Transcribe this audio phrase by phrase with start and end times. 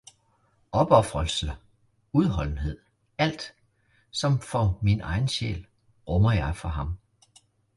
[0.73, 1.53] Opofrelse,
[2.13, 2.77] udholdenhed,
[3.19, 3.53] alt,
[4.11, 5.67] som for min egen sjæl,
[6.07, 6.97] rummer jeg for ham